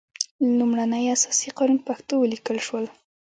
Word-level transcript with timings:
لومړنی 0.57 1.03
اساسي 1.15 1.49
قانون 1.57 1.77
په 1.81 1.85
پښتو 1.89 2.13
ولیکل 2.17 2.57
شول. 2.67 2.85